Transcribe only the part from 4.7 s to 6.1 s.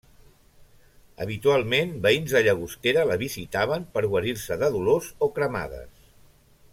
dolors o cremades.